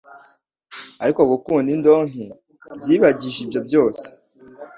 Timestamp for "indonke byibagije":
1.75-3.39